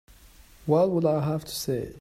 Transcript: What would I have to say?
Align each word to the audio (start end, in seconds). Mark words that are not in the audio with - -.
What 0.65 0.89
would 0.89 1.05
I 1.05 1.23
have 1.23 1.45
to 1.45 1.55
say? 1.55 1.89